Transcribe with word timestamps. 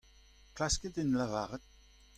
Klaskit 0.55 0.97
en 1.01 1.13
lavaret. 1.19 1.71